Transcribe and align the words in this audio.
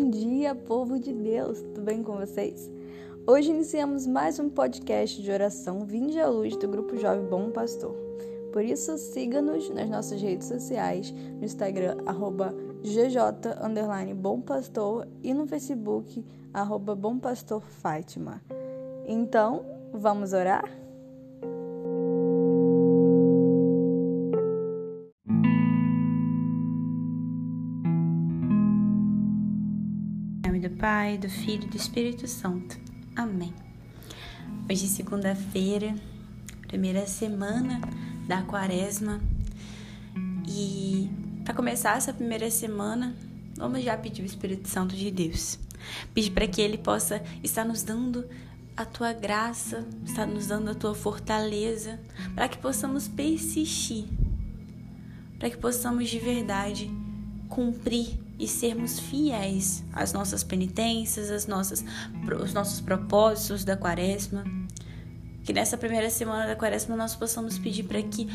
Bom 0.00 0.08
dia, 0.08 0.54
povo 0.54 0.98
de 0.98 1.12
Deus, 1.12 1.60
tudo 1.60 1.82
bem 1.82 2.02
com 2.02 2.16
vocês? 2.16 2.72
Hoje 3.26 3.50
iniciamos 3.50 4.06
mais 4.06 4.38
um 4.38 4.48
podcast 4.48 5.20
de 5.20 5.30
oração 5.30 5.84
Vinde 5.84 6.18
à 6.18 6.26
Luz 6.26 6.56
do 6.56 6.66
Grupo 6.66 6.96
Jovem 6.96 7.26
Bom 7.26 7.50
Pastor. 7.50 7.94
Por 8.50 8.64
isso, 8.64 8.96
siga-nos 8.96 9.68
nas 9.68 9.90
nossas 9.90 10.22
redes 10.22 10.48
sociais, 10.48 11.10
no 11.10 11.44
Instagram, 11.44 11.98
arroba 12.06 12.54
gj, 12.82 14.14
Bom 14.16 14.40
Pastor, 14.40 15.06
e 15.22 15.34
no 15.34 15.46
Facebook, 15.46 16.24
arroba 16.54 16.94
Bom 16.94 17.18
Pastor 17.18 17.60
Fátima. 17.60 18.40
Então, 19.06 19.66
vamos 19.92 20.32
orar? 20.32 20.64
Pai, 30.80 31.18
do 31.18 31.28
Filho 31.28 31.64
e 31.64 31.68
do 31.68 31.76
Espírito 31.76 32.26
Santo. 32.26 32.80
Amém. 33.14 33.52
Hoje 34.64 34.86
é 34.86 34.88
segunda-feira, 34.88 35.94
primeira 36.66 37.06
semana 37.06 37.82
da 38.26 38.40
quaresma. 38.40 39.20
E 40.48 41.10
para 41.44 41.52
começar 41.52 41.98
essa 41.98 42.14
primeira 42.14 42.50
semana, 42.50 43.14
vamos 43.58 43.84
já 43.84 43.94
pedir 43.94 44.22
o 44.22 44.24
Espírito 44.24 44.68
Santo 44.68 44.96
de 44.96 45.10
Deus. 45.10 45.58
Pedir 46.14 46.30
para 46.30 46.48
que 46.48 46.62
ele 46.62 46.78
possa 46.78 47.22
estar 47.42 47.66
nos 47.66 47.82
dando 47.82 48.24
a 48.74 48.86
tua 48.86 49.12
graça, 49.12 49.86
estar 50.06 50.26
nos 50.26 50.46
dando 50.46 50.70
a 50.70 50.74
tua 50.74 50.94
fortaleza, 50.94 52.00
para 52.34 52.48
que 52.48 52.56
possamos 52.56 53.06
persistir, 53.06 54.06
para 55.38 55.50
que 55.50 55.58
possamos 55.58 56.08
de 56.08 56.18
verdade 56.18 56.90
cumprir 57.50 58.18
e 58.40 58.48
sermos 58.48 58.98
fiéis 58.98 59.84
às 59.92 60.14
nossas 60.14 60.42
penitências, 60.42 61.30
às 61.30 61.46
nossas, 61.46 61.84
os 62.42 62.54
nossos 62.54 62.80
propósitos 62.80 63.64
da 63.64 63.76
quaresma. 63.76 64.44
Que 65.44 65.52
nessa 65.52 65.76
primeira 65.76 66.08
semana 66.08 66.46
da 66.46 66.56
quaresma 66.56 66.96
nós 66.96 67.14
possamos 67.14 67.58
pedir 67.58 67.82
para 67.84 68.02
que 68.02 68.26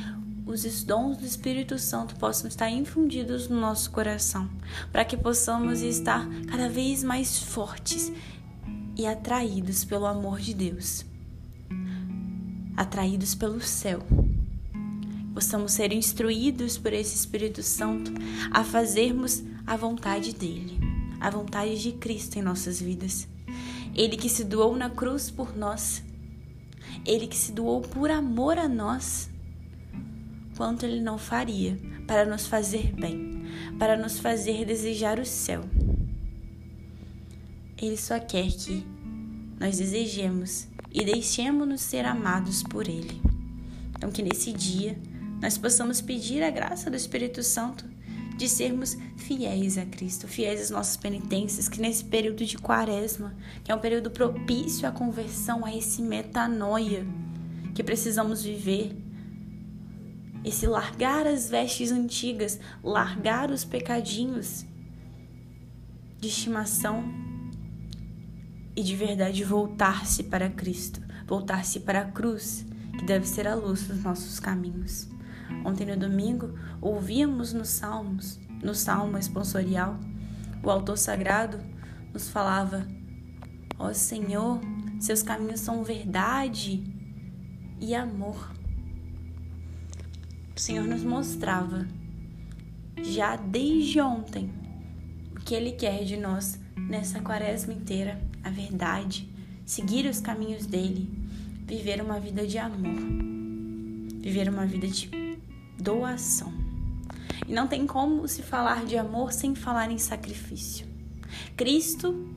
os 0.46 0.84
dons 0.84 1.18
do 1.18 1.26
Espírito 1.26 1.80
Santo 1.80 2.16
possam 2.16 2.48
estar 2.48 2.70
infundidos 2.70 3.48
no 3.50 3.60
nosso 3.60 3.90
coração, 3.90 4.48
para 4.92 5.04
que 5.04 5.18
possamos 5.18 5.82
estar 5.82 6.30
cada 6.48 6.70
vez 6.70 7.04
mais 7.04 7.40
fortes 7.40 8.12
e 8.96 9.08
atraídos 9.08 9.84
pelo 9.84 10.06
amor 10.06 10.40
de 10.40 10.54
Deus, 10.54 11.04
atraídos 12.78 13.34
pelo 13.34 13.60
céu 13.60 14.06
possamos 15.36 15.74
ser 15.74 15.92
instruídos 15.92 16.78
por 16.78 16.94
esse 16.94 17.14
Espírito 17.14 17.62
Santo 17.62 18.10
a 18.52 18.64
fazermos 18.64 19.44
a 19.66 19.76
vontade 19.76 20.34
dele, 20.34 20.80
a 21.20 21.30
vontade 21.30 21.82
de 21.82 21.94
Cristo 21.94 22.38
em 22.38 22.42
nossas 22.42 22.80
vidas. 22.80 23.28
Ele 23.96 24.18
que 24.18 24.30
se 24.30 24.44
doou 24.44 24.76
na 24.76 24.90
cruz 24.90 25.32
por 25.32 25.56
nós, 25.56 26.04
ele 27.06 27.28
que 27.28 27.38
se 27.38 27.52
doou 27.52 27.82
por 27.82 28.12
amor 28.12 28.58
a 28.58 28.68
nós, 28.68 29.30
quanto 30.56 30.86
ele 30.86 31.02
não 31.02 31.18
faria 31.18 31.78
para 32.06 32.26
nos 32.26 32.46
fazer 32.46 32.94
bem, 32.94 33.44
para 33.80 33.98
nos 33.98 34.20
fazer 34.20 34.66
desejar 34.66 35.20
o 35.20 35.26
céu. 35.26 35.64
Ele 37.82 37.98
só 37.98 38.20
quer 38.20 38.52
que 38.52 38.86
nós 39.60 39.78
desejemos 39.78 40.68
e 40.92 41.04
deixemos-nos 41.04 41.82
ser 41.82 42.06
amados 42.06 42.64
por 42.64 42.88
ele. 42.88 43.22
Então, 43.96 44.12
que 44.12 44.22
nesse 44.22 44.54
dia 44.54 44.98
nós 45.42 45.58
possamos 45.58 46.02
pedir 46.02 46.44
a 46.44 46.50
graça 46.50 46.90
do 46.90 46.96
Espírito 46.96 47.44
Santo 47.44 47.95
de 48.38 48.50
sermos 48.50 48.98
fiéis 49.16 49.78
a 49.78 49.86
Cristo, 49.86 50.28
fiéis 50.28 50.62
às 50.62 50.70
nossas 50.70 50.98
penitências, 50.98 51.70
que 51.70 51.80
nesse 51.80 52.04
período 52.04 52.46
de 52.46 52.58
quaresma, 52.58 53.36
que 53.64 53.72
é 53.72 53.76
um 53.76 53.80
período 53.80 54.12
propício 54.12 54.88
à 54.88 54.92
conversão, 54.92 55.66
a 55.66 55.76
esse 55.76 56.02
metanoia 56.02 57.06
que 57.74 57.84
precisamos 57.84 58.44
viver, 58.44 58.96
esse 60.44 60.68
largar 60.68 61.26
as 61.26 61.50
vestes 61.50 61.92
antigas, 61.92 62.60
largar 62.84 63.50
os 63.50 63.64
pecadinhos 63.64 64.66
de 66.20 66.28
estimação 66.28 67.04
e 68.76 68.84
de 68.84 68.96
verdade 68.96 69.44
voltar-se 69.44 70.24
para 70.24 70.50
Cristo, 70.50 71.02
voltar-se 71.26 71.80
para 71.80 72.02
a 72.02 72.06
cruz, 72.06 72.66
que 73.00 73.06
deve 73.06 73.26
ser 73.28 73.48
a 73.48 73.56
luz 73.56 73.88
dos 73.88 74.04
nossos 74.04 74.40
caminhos. 74.40 75.15
Ontem 75.64 75.86
no 75.86 75.98
domingo, 75.98 76.54
ouvíamos 76.82 77.54
nos 77.54 77.70
Salmos, 77.70 78.40
no 78.64 78.74
Salmo 78.74 79.18
esponsorial, 79.18 80.00
o 80.64 80.70
autor 80.70 80.98
sagrado 80.98 81.60
nos 82.14 82.30
falava: 82.30 82.88
Ó 83.78 83.90
oh 83.90 83.94
Senhor, 83.94 84.60
seus 85.00 85.22
caminhos 85.22 85.60
são 85.60 85.84
verdade 85.84 86.84
e 87.80 87.94
amor. 87.94 88.52
O 90.56 90.60
Senhor 90.60 90.86
nos 90.86 91.04
mostrava 91.04 91.86
já 93.04 93.36
desde 93.36 94.00
ontem 94.00 94.50
o 95.36 95.42
que 95.42 95.54
Ele 95.54 95.74
quer 95.74 96.04
de 96.06 96.18
nós 96.18 96.60
nessa 96.76 97.20
quaresma 97.20 97.74
inteira, 97.74 98.22
a 98.44 98.50
verdade, 98.50 99.30
seguir 99.66 100.06
os 100.06 100.22
caminhos 100.22 100.66
dele, 100.66 101.10
viver 101.68 102.02
uma 102.02 102.20
vida 102.20 102.48
de 102.48 102.58
amor, 102.58 102.96
viver 104.22 104.48
uma 104.50 104.66
vida 104.66 104.88
de 104.88 105.25
doação. 105.80 106.54
E 107.48 107.54
não 107.54 107.68
tem 107.68 107.86
como 107.86 108.28
se 108.28 108.42
falar 108.42 108.86
de 108.86 108.98
amor 108.98 109.32
sem 109.32 109.54
falar 109.54 109.92
em 109.92 109.98
sacrifício. 109.98 110.88
Cristo 111.56 112.28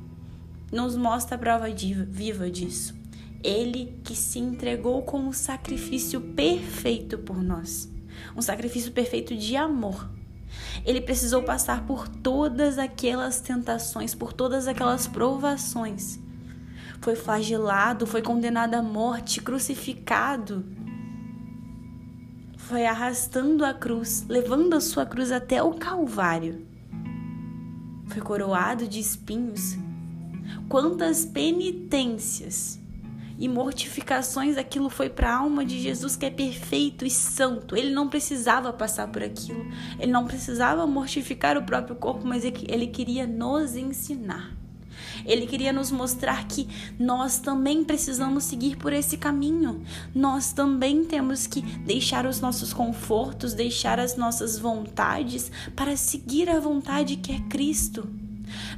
nos 0.70 0.96
mostra 0.96 1.36
a 1.36 1.38
prova 1.38 1.66
viva 1.70 2.50
disso. 2.50 2.94
Ele 3.42 4.00
que 4.04 4.16
se 4.16 4.38
entregou 4.38 5.02
como 5.02 5.32
sacrifício 5.32 6.20
perfeito 6.20 7.18
por 7.18 7.42
nós. 7.42 7.88
Um 8.36 8.42
sacrifício 8.42 8.92
perfeito 8.92 9.34
de 9.36 9.56
amor. 9.56 10.10
Ele 10.84 11.00
precisou 11.00 11.42
passar 11.42 11.86
por 11.86 12.08
todas 12.08 12.78
aquelas 12.78 13.40
tentações, 13.40 14.14
por 14.14 14.32
todas 14.32 14.66
aquelas 14.66 15.06
provações. 15.06 16.18
Foi 17.00 17.14
flagelado, 17.14 18.06
foi 18.06 18.22
condenado 18.22 18.74
à 18.74 18.82
morte, 18.82 19.40
crucificado 19.40 20.64
foi 22.68 22.84
arrastando 22.84 23.64
a 23.64 23.72
cruz, 23.72 24.26
levando 24.28 24.74
a 24.74 24.80
sua 24.80 25.06
cruz 25.06 25.32
até 25.32 25.62
o 25.62 25.72
Calvário. 25.72 26.66
Foi 28.08 28.20
coroado 28.20 28.86
de 28.86 29.00
espinhos. 29.00 29.74
Quantas 30.68 31.24
penitências 31.24 32.78
e 33.38 33.48
mortificações 33.48 34.58
aquilo 34.58 34.90
foi 34.90 35.08
para 35.08 35.30
a 35.30 35.38
alma 35.38 35.64
de 35.64 35.80
Jesus 35.80 36.14
que 36.14 36.26
é 36.26 36.30
perfeito 36.30 37.06
e 37.06 37.10
santo. 37.10 37.74
Ele 37.74 37.90
não 37.90 38.06
precisava 38.06 38.70
passar 38.70 39.08
por 39.08 39.22
aquilo, 39.22 39.64
ele 39.98 40.12
não 40.12 40.26
precisava 40.26 40.86
mortificar 40.86 41.56
o 41.56 41.62
próprio 41.62 41.96
corpo, 41.96 42.26
mas 42.26 42.44
ele 42.44 42.86
queria 42.88 43.26
nos 43.26 43.76
ensinar. 43.76 44.54
Ele 45.24 45.46
queria 45.46 45.72
nos 45.72 45.90
mostrar 45.90 46.46
que 46.46 46.68
nós 46.98 47.38
também 47.38 47.84
precisamos 47.84 48.44
seguir 48.44 48.76
por 48.76 48.92
esse 48.92 49.16
caminho. 49.16 49.82
Nós 50.14 50.52
também 50.52 51.04
temos 51.04 51.46
que 51.46 51.60
deixar 51.60 52.26
os 52.26 52.40
nossos 52.40 52.72
confortos, 52.72 53.54
deixar 53.54 53.98
as 53.98 54.16
nossas 54.16 54.58
vontades 54.58 55.50
para 55.74 55.96
seguir 55.96 56.48
a 56.48 56.60
vontade 56.60 57.16
que 57.16 57.32
é 57.32 57.40
Cristo. 57.48 58.08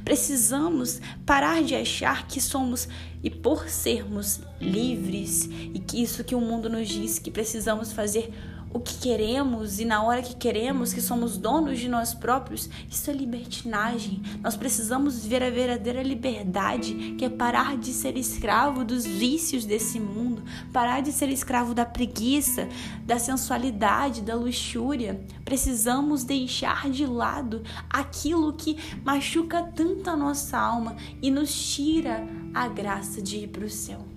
Precisamos 0.03 0.99
parar 1.25 1.63
de 1.63 1.75
achar 1.75 2.27
que 2.27 2.41
somos 2.41 2.87
e 3.23 3.29
por 3.29 3.69
sermos 3.69 4.41
livres 4.59 5.45
e 5.73 5.79
que 5.79 6.01
isso 6.01 6.23
que 6.23 6.35
o 6.35 6.41
mundo 6.41 6.69
nos 6.69 6.87
diz 6.87 7.19
que 7.19 7.31
precisamos 7.31 7.93
fazer 7.93 8.33
o 8.73 8.79
que 8.79 8.97
queremos 8.97 9.79
e 9.79 9.85
na 9.85 10.03
hora 10.03 10.21
que 10.21 10.35
queremos, 10.35 10.93
que 10.93 11.01
somos 11.01 11.37
donos 11.37 11.79
de 11.79 11.89
nós 11.89 12.13
próprios, 12.13 12.69
isso 12.89 13.09
é 13.09 13.13
libertinagem. 13.13 14.21
Nós 14.41 14.55
precisamos 14.55 15.23
viver 15.23 15.43
a 15.43 15.49
verdadeira 15.49 16.01
liberdade, 16.01 17.15
que 17.17 17.25
é 17.25 17.29
parar 17.29 17.77
de 17.77 17.91
ser 17.91 18.17
escravo 18.17 18.83
dos 18.83 19.05
vícios 19.05 19.65
desse 19.65 19.99
mundo, 19.99 20.43
parar 20.71 21.01
de 21.01 21.11
ser 21.11 21.29
escravo 21.29 21.73
da 21.73 21.85
preguiça, 21.85 22.67
da 23.05 23.19
sensualidade, 23.19 24.21
da 24.21 24.35
luxúria. 24.35 25.19
Precisamos 25.43 26.23
deixar 26.23 26.89
de 26.89 27.05
lado 27.05 27.63
aquilo 27.89 28.53
que 28.53 28.77
machuca 29.03 29.63
tanto 29.63 30.09
a 30.09 30.15
nossa 30.15 30.57
alma 30.57 30.95
e 31.21 31.29
nos 31.29 31.53
tira 31.73 32.25
a 32.53 32.67
graça 32.67 33.21
de 33.21 33.37
ir 33.37 33.47
para 33.47 33.65
o 33.65 33.69
céu. 33.69 34.10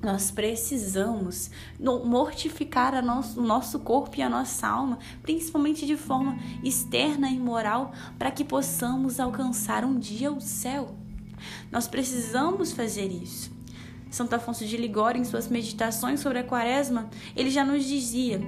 Nós 0.00 0.30
precisamos 0.30 1.50
mortificar 2.04 2.94
o 2.94 3.02
nosso, 3.02 3.42
nosso 3.42 3.80
corpo 3.80 4.16
e 4.16 4.22
a 4.22 4.28
nossa 4.28 4.68
alma, 4.68 4.98
principalmente 5.22 5.84
de 5.86 5.96
forma 5.96 6.38
externa 6.62 7.28
e 7.30 7.38
moral, 7.38 7.92
para 8.16 8.30
que 8.30 8.44
possamos 8.44 9.18
alcançar 9.18 9.84
um 9.84 9.98
dia 9.98 10.30
o 10.30 10.40
céu. 10.40 10.94
Nós 11.70 11.88
precisamos 11.88 12.72
fazer 12.72 13.10
isso. 13.10 13.50
Santo 14.10 14.34
Afonso 14.34 14.64
de 14.64 14.76
Ligório, 14.76 15.20
em 15.20 15.24
suas 15.24 15.48
meditações 15.48 16.20
sobre 16.20 16.38
a 16.38 16.44
quaresma, 16.44 17.10
ele 17.36 17.50
já 17.50 17.64
nos 17.64 17.84
dizia: 17.84 18.40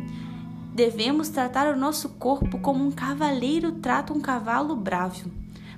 devemos 0.73 1.29
tratar 1.29 1.75
o 1.75 1.79
nosso 1.79 2.11
corpo 2.11 2.61
como 2.61 2.87
um 2.87 2.93
cavaleiro 2.93 3.73
trata 3.73 4.13
um 4.13 4.21
cavalo 4.21 4.77
bravo, 4.77 5.31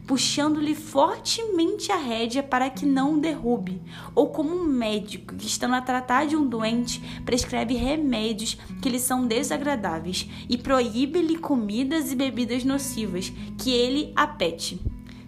puxando-lhe 0.07 0.75
fortemente 0.75 1.91
a 1.93 1.97
rédea 1.97 2.43
para 2.43 2.69
que 2.69 2.85
não 2.85 3.15
o 3.15 3.21
derrube, 3.21 3.81
ou 4.15 4.29
como 4.29 4.55
um 4.55 4.65
médico 4.65 5.35
que, 5.35 5.47
estando 5.47 5.75
a 5.75 5.81
tratar 5.81 6.27
de 6.27 6.37
um 6.37 6.47
doente, 6.47 7.01
prescreve 7.25 7.75
remédios 7.75 8.57
que 8.81 8.89
lhe 8.89 8.99
são 8.99 9.27
desagradáveis 9.27 10.29
e 10.49 10.59
proíbe-lhe 10.59 11.39
comidas 11.39 12.13
e 12.13 12.17
bebidas 12.17 12.65
nocivas 12.65 13.33
que 13.59 13.71
ele 13.71 14.13
apete. 14.17 14.81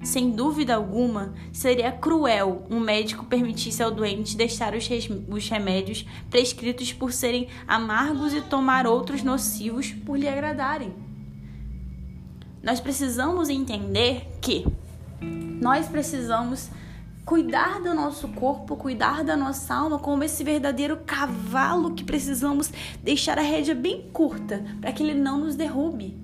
Sem 0.02 0.32
dúvida 0.32 0.74
alguma, 0.74 1.32
seria 1.50 1.90
cruel 1.90 2.66
um 2.68 2.78
médico 2.78 3.24
permitisse 3.24 3.82
ao 3.82 3.90
doente 3.90 4.36
deixar 4.36 4.74
os 4.74 5.48
remédios 5.48 6.04
prescritos 6.28 6.92
por 6.92 7.10
serem 7.10 7.48
amargos 7.66 8.34
e 8.34 8.42
tomar 8.42 8.86
outros 8.86 9.22
nocivos 9.22 9.92
por 10.04 10.18
lhe 10.18 10.28
agradarem. 10.28 11.03
Nós 12.64 12.80
precisamos 12.80 13.50
entender 13.50 14.26
que 14.40 14.64
nós 15.60 15.86
precisamos 15.86 16.70
cuidar 17.22 17.78
do 17.82 17.92
nosso 17.92 18.26
corpo, 18.28 18.74
cuidar 18.74 19.22
da 19.22 19.36
nossa 19.36 19.74
alma 19.74 19.98
como 19.98 20.24
esse 20.24 20.42
verdadeiro 20.42 20.96
cavalo 21.04 21.94
que 21.94 22.02
precisamos 22.02 22.72
deixar 23.02 23.38
a 23.38 23.42
rédea 23.42 23.74
bem 23.74 24.08
curta 24.10 24.64
para 24.80 24.92
que 24.92 25.02
ele 25.02 25.12
não 25.12 25.40
nos 25.40 25.54
derrube. 25.54 26.16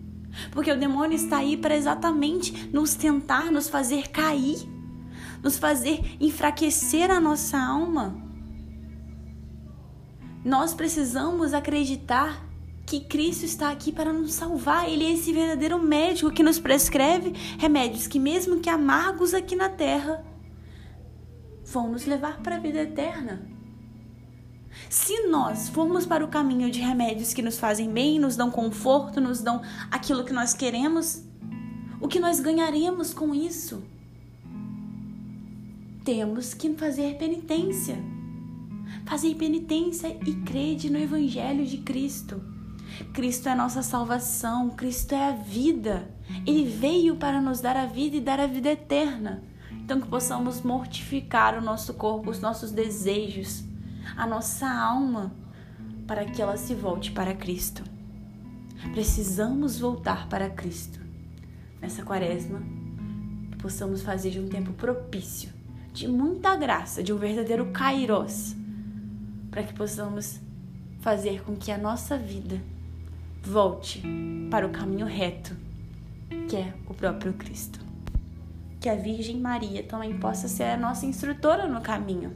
Porque 0.50 0.72
o 0.72 0.78
demônio 0.78 1.14
está 1.14 1.38
aí 1.38 1.58
para 1.58 1.76
exatamente 1.76 2.70
nos 2.72 2.94
tentar, 2.94 3.50
nos 3.52 3.68
fazer 3.68 4.08
cair, 4.08 4.66
nos 5.42 5.58
fazer 5.58 6.16
enfraquecer 6.18 7.10
a 7.10 7.20
nossa 7.20 7.58
alma. 7.58 8.16
Nós 10.42 10.72
precisamos 10.72 11.52
acreditar 11.52 12.49
que 12.90 12.98
Cristo 12.98 13.44
está 13.44 13.70
aqui 13.70 13.92
para 13.92 14.12
nos 14.12 14.32
salvar. 14.32 14.90
Ele 14.90 15.04
é 15.04 15.12
esse 15.12 15.32
verdadeiro 15.32 15.80
médico 15.80 16.32
que 16.32 16.42
nos 16.42 16.58
prescreve 16.58 17.32
remédios 17.56 18.08
que, 18.08 18.18
mesmo 18.18 18.58
que 18.58 18.68
amargos 18.68 19.32
aqui 19.32 19.54
na 19.54 19.68
terra, 19.68 20.24
vão 21.64 21.92
nos 21.92 22.04
levar 22.04 22.42
para 22.42 22.56
a 22.56 22.58
vida 22.58 22.80
eterna. 22.80 23.48
Se 24.88 25.28
nós 25.28 25.68
formos 25.68 26.04
para 26.04 26.24
o 26.24 26.28
caminho 26.28 26.68
de 26.68 26.80
remédios 26.80 27.32
que 27.32 27.42
nos 27.42 27.60
fazem 27.60 27.88
bem, 27.88 28.18
nos 28.18 28.34
dão 28.34 28.50
conforto, 28.50 29.20
nos 29.20 29.40
dão 29.40 29.62
aquilo 29.88 30.24
que 30.24 30.32
nós 30.32 30.52
queremos, 30.52 31.22
o 32.00 32.08
que 32.08 32.18
nós 32.18 32.40
ganharemos 32.40 33.14
com 33.14 33.32
isso? 33.32 33.84
Temos 36.04 36.54
que 36.54 36.74
fazer 36.74 37.18
penitência. 37.18 38.02
Fazer 39.06 39.36
penitência 39.36 40.08
e 40.26 40.34
crede 40.44 40.90
no 40.90 40.98
Evangelho 40.98 41.64
de 41.64 41.78
Cristo. 41.78 42.58
Cristo 43.12 43.48
é 43.48 43.52
a 43.52 43.56
nossa 43.56 43.82
salvação, 43.82 44.70
Cristo 44.70 45.14
é 45.14 45.28
a 45.28 45.32
vida. 45.32 46.10
Ele 46.46 46.64
veio 46.64 47.16
para 47.16 47.40
nos 47.40 47.60
dar 47.60 47.76
a 47.76 47.86
vida 47.86 48.16
e 48.16 48.20
dar 48.20 48.40
a 48.40 48.46
vida 48.46 48.70
eterna. 48.70 49.42
Então, 49.72 50.00
que 50.00 50.08
possamos 50.08 50.62
mortificar 50.62 51.58
o 51.58 51.60
nosso 51.60 51.94
corpo, 51.94 52.30
os 52.30 52.40
nossos 52.40 52.70
desejos, 52.70 53.64
a 54.16 54.26
nossa 54.26 54.68
alma 54.68 55.32
para 56.06 56.24
que 56.24 56.42
ela 56.42 56.56
se 56.56 56.74
volte 56.74 57.12
para 57.12 57.34
Cristo. 57.34 57.82
Precisamos 58.92 59.78
voltar 59.78 60.28
para 60.28 60.50
Cristo 60.50 61.00
nessa 61.80 62.02
quaresma, 62.02 62.60
que 63.50 63.58
possamos 63.58 64.02
fazer 64.02 64.30
de 64.30 64.40
um 64.40 64.48
tempo 64.48 64.72
propício, 64.72 65.52
de 65.92 66.08
muita 66.08 66.56
graça, 66.56 67.02
de 67.02 67.12
um 67.12 67.16
verdadeiro 67.16 67.66
kairos, 67.72 68.54
para 69.50 69.62
que 69.62 69.72
possamos 69.72 70.40
fazer 71.00 71.42
com 71.42 71.56
que 71.56 71.70
a 71.72 71.78
nossa 71.78 72.16
vida 72.16 72.60
volte 73.42 74.02
para 74.50 74.66
o 74.66 74.70
caminho 74.70 75.06
reto, 75.06 75.56
que 76.48 76.56
é 76.56 76.74
o 76.88 76.94
próprio 76.94 77.32
Cristo. 77.34 77.80
Que 78.80 78.88
a 78.88 78.94
Virgem 78.94 79.38
Maria 79.38 79.82
também 79.82 80.18
possa 80.18 80.48
ser 80.48 80.64
a 80.64 80.76
nossa 80.76 81.06
instrutora 81.06 81.66
no 81.66 81.80
caminho 81.80 82.34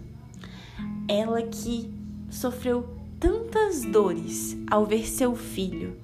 ela 1.08 1.42
que 1.42 1.92
sofreu 2.30 2.88
tantas 3.20 3.82
dores 3.84 4.56
ao 4.70 4.86
ver 4.86 5.06
seu 5.06 5.34
filho 5.34 5.96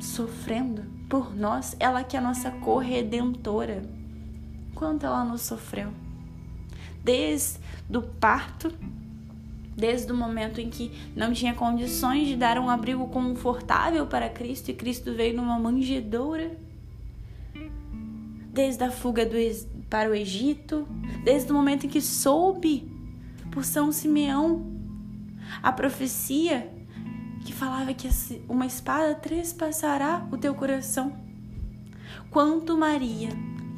sofrendo 0.00 0.84
por 1.08 1.34
nós, 1.34 1.74
ela 1.80 2.04
que 2.04 2.16
é 2.16 2.20
a 2.20 2.22
nossa 2.22 2.50
corredentora. 2.50 3.82
Quanto 4.74 5.06
ela 5.06 5.24
nos 5.24 5.42
sofreu? 5.42 5.90
Desde 7.02 7.58
o 7.92 8.02
parto, 8.02 8.72
desde 9.78 10.10
o 10.10 10.16
momento 10.16 10.60
em 10.60 10.68
que 10.68 10.90
não 11.14 11.32
tinha 11.32 11.54
condições 11.54 12.26
de 12.26 12.34
dar 12.34 12.58
um 12.58 12.68
abrigo 12.68 13.06
confortável 13.06 14.08
para 14.08 14.28
Cristo 14.28 14.72
e 14.72 14.74
Cristo 14.74 15.14
veio 15.14 15.36
numa 15.36 15.56
manjedoura, 15.56 16.58
desde 18.52 18.82
a 18.82 18.90
fuga 18.90 19.24
do, 19.24 19.36
para 19.88 20.10
o 20.10 20.14
Egito, 20.14 20.84
desde 21.22 21.52
o 21.52 21.54
momento 21.54 21.86
em 21.86 21.88
que 21.88 22.00
soube 22.00 22.90
por 23.52 23.64
São 23.64 23.92
Simeão. 23.92 24.66
A 25.62 25.70
profecia 25.70 26.68
que 27.44 27.52
falava 27.52 27.94
que 27.94 28.08
uma 28.48 28.66
espada 28.66 29.14
trespassará 29.14 30.26
o 30.32 30.36
teu 30.36 30.56
coração. 30.56 31.16
Quanto 32.30 32.76
Maria, 32.76 33.28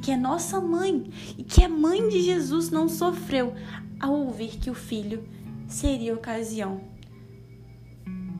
que 0.01 0.09
é 0.09 0.17
nossa 0.17 0.59
mãe 0.59 1.11
e 1.37 1.43
que 1.43 1.63
é 1.63 1.67
mãe 1.67 2.09
de 2.09 2.21
Jesus, 2.21 2.71
não 2.71 2.89
sofreu 2.89 3.53
ao 3.99 4.13
ouvir 4.13 4.57
que 4.57 4.71
o 4.71 4.73
filho 4.73 5.23
seria 5.71 6.13
ocasião 6.13 6.81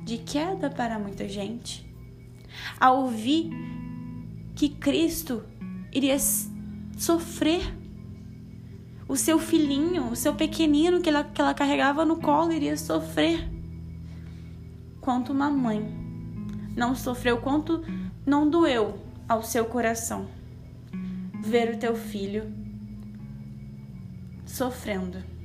de 0.04 0.18
queda 0.18 0.70
para 0.70 1.00
muita 1.00 1.28
gente, 1.28 1.90
ao 2.80 3.04
ouvir 3.04 3.50
que 4.56 4.68
Cristo 4.70 5.44
iria 5.94 6.18
sofrer 6.98 7.62
o 9.08 9.16
seu 9.16 9.40
filhinho, 9.40 10.10
o 10.10 10.16
seu 10.16 10.36
pequenino 10.36 11.02
que 11.02 11.10
ela, 11.10 11.24
que 11.24 11.42
ela 11.42 11.54
carregava 11.54 12.06
no 12.06 12.18
colo 12.18 12.52
iria 12.52 12.78
sofrer. 12.78 13.50
Quanto 15.00 15.32
uma 15.32 15.50
mãe 15.50 15.82
não 16.76 16.96
sofreu, 16.96 17.38
quanto 17.38 17.84
não 18.26 18.50
doeu 18.50 19.00
ao 19.28 19.42
seu 19.42 19.66
coração 19.66 20.28
ver 21.42 21.76
o 21.76 21.78
teu 21.78 21.96
filho 21.96 22.54
sofrendo. 24.46 25.41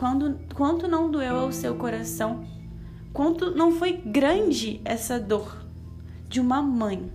Quando, 0.00 0.40
quanto 0.54 0.88
não 0.88 1.10
doeu 1.10 1.36
ao 1.36 1.52
seu 1.52 1.74
coração, 1.74 2.42
quanto 3.12 3.54
não 3.54 3.70
foi 3.72 3.92
grande 3.92 4.80
essa 4.82 5.20
dor 5.20 5.66
de 6.26 6.40
uma 6.40 6.62
mãe 6.62 7.12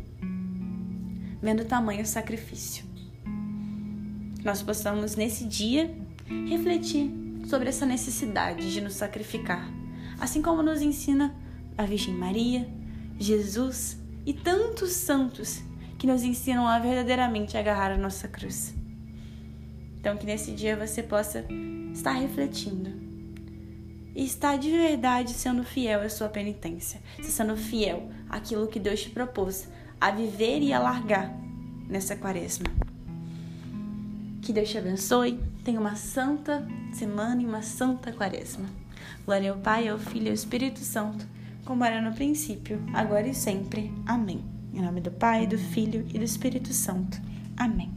vendo 1.42 1.62
o 1.62 1.66
tamanho 1.66 2.06
sacrifício 2.06 2.86
nós 4.46 4.62
possamos 4.62 5.16
nesse 5.16 5.44
dia 5.44 5.92
refletir 6.48 7.12
sobre 7.48 7.68
essa 7.68 7.84
necessidade 7.84 8.72
de 8.72 8.80
nos 8.80 8.94
sacrificar, 8.94 9.68
assim 10.20 10.40
como 10.40 10.62
nos 10.62 10.82
ensina 10.84 11.36
a 11.76 11.84
Virgem 11.84 12.14
Maria, 12.14 12.70
Jesus 13.18 14.00
e 14.24 14.34
tantos 14.34 14.92
santos 14.92 15.64
que 15.98 16.06
nos 16.06 16.22
ensinam 16.24 16.68
a 16.68 16.78
verdadeiramente 16.78 17.58
agarrar 17.58 17.92
a 17.92 17.98
nossa 17.98 18.28
cruz. 18.28 18.76
Então, 20.00 20.16
que 20.16 20.28
nesse 20.28 20.52
dia 20.52 20.78
você 20.78 21.02
possa 21.02 21.44
estar 21.96 22.12
refletindo 22.12 22.92
e 24.14 24.24
estar 24.24 24.58
de 24.58 24.70
verdade 24.70 25.32
sendo 25.32 25.64
fiel 25.64 26.02
à 26.02 26.10
sua 26.10 26.28
penitência, 26.28 27.02
sendo 27.24 27.56
fiel 27.56 28.10
àquilo 28.30 28.68
que 28.68 28.80
Deus 28.80 29.02
te 29.02 29.10
propôs 29.10 29.68
a 30.00 30.12
viver 30.12 30.62
e 30.62 30.74
a 30.74 30.80
largar 30.80 31.34
nessa 31.88 32.16
quaresma. 32.16 32.66
Que 34.42 34.54
Deus 34.54 34.70
te 34.70 34.78
abençoe. 34.78 35.40
Tenha 35.64 35.80
uma 35.80 35.96
santa 35.96 36.68
semana 36.94 37.42
e 37.42 37.46
uma 37.46 37.64
santa 37.64 38.12
quaresma. 38.12 38.66
Glória 39.26 39.52
ao 39.52 39.58
Pai, 39.58 39.88
ao 39.88 39.98
Filho 39.98 40.26
e 40.26 40.30
ao 40.30 40.36
Espírito 40.36 40.80
Santo, 40.80 41.26
como 41.64 41.84
era 41.84 42.00
no 42.02 42.14
princípio, 42.14 42.80
agora 42.94 43.28
e 43.28 43.34
sempre. 43.34 43.92
Amém. 44.06 44.44
Em 44.74 44.82
nome 44.82 45.02
do 45.02 45.12
Pai, 45.12 45.48
do 45.48 45.58
Filho 45.58 46.06
e 46.14 46.20
do 46.20 46.24
Espírito 46.24 46.72
Santo. 46.74 47.20
Amém. 47.58 47.95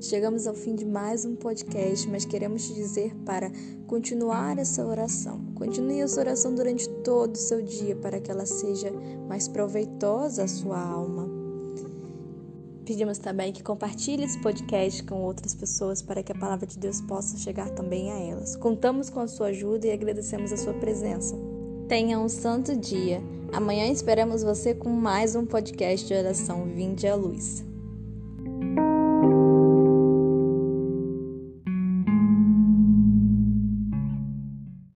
Chegamos 0.00 0.46
ao 0.46 0.54
fim 0.54 0.74
de 0.74 0.84
mais 0.84 1.24
um 1.24 1.34
podcast, 1.34 2.08
mas 2.08 2.24
queremos 2.24 2.66
te 2.66 2.74
dizer 2.74 3.14
para 3.24 3.50
continuar 3.86 4.58
essa 4.58 4.84
oração. 4.84 5.40
Continue 5.54 6.00
essa 6.00 6.20
oração 6.20 6.54
durante 6.54 6.88
todo 7.02 7.34
o 7.34 7.38
seu 7.38 7.62
dia 7.62 7.96
para 7.96 8.20
que 8.20 8.30
ela 8.30 8.46
seja 8.46 8.90
mais 9.28 9.48
proveitosa 9.48 10.44
à 10.44 10.48
sua 10.48 10.78
alma. 10.78 11.28
Pedimos 12.84 13.16
também 13.18 13.52
que 13.52 13.62
compartilhe 13.62 14.24
esse 14.24 14.38
podcast 14.42 15.02
com 15.04 15.22
outras 15.22 15.54
pessoas 15.54 16.02
para 16.02 16.22
que 16.22 16.32
a 16.32 16.38
palavra 16.38 16.66
de 16.66 16.78
Deus 16.78 17.00
possa 17.00 17.38
chegar 17.38 17.70
também 17.70 18.12
a 18.12 18.18
elas. 18.18 18.56
Contamos 18.56 19.08
com 19.08 19.20
a 19.20 19.26
sua 19.26 19.46
ajuda 19.46 19.86
e 19.86 19.92
agradecemos 19.92 20.52
a 20.52 20.56
sua 20.56 20.74
presença. 20.74 21.34
Tenha 21.88 22.18
um 22.18 22.28
santo 22.28 22.76
dia. 22.76 23.22
Amanhã 23.52 23.86
esperamos 23.86 24.42
você 24.42 24.74
com 24.74 24.90
mais 24.90 25.34
um 25.34 25.46
podcast 25.46 26.06
de 26.06 26.14
oração 26.14 26.66
Vinde 26.66 27.06
à 27.06 27.14
Luz. 27.14 27.73